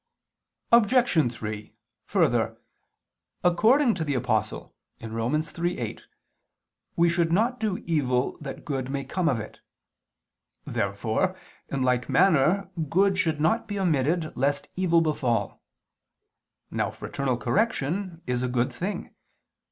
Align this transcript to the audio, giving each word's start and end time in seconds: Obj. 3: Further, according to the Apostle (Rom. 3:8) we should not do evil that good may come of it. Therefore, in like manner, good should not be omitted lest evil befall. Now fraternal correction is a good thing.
Obj. 0.71 1.31
3: 1.31 1.75
Further, 2.07 2.57
according 3.43 3.93
to 3.93 4.03
the 4.03 4.15
Apostle 4.15 4.73
(Rom. 4.99 5.33
3:8) 5.35 6.01
we 6.95 7.07
should 7.07 7.31
not 7.31 7.59
do 7.59 7.77
evil 7.85 8.35
that 8.41 8.65
good 8.65 8.89
may 8.89 9.03
come 9.03 9.29
of 9.29 9.39
it. 9.39 9.59
Therefore, 10.65 11.35
in 11.69 11.83
like 11.83 12.09
manner, 12.09 12.71
good 12.89 13.19
should 13.19 13.39
not 13.39 13.67
be 13.67 13.77
omitted 13.77 14.35
lest 14.35 14.69
evil 14.75 15.01
befall. 15.01 15.61
Now 16.71 16.89
fraternal 16.89 17.37
correction 17.37 18.23
is 18.25 18.41
a 18.41 18.47
good 18.47 18.73
thing. 18.73 19.13